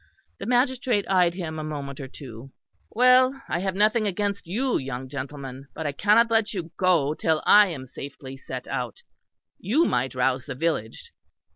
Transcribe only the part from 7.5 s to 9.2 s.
am safely set out.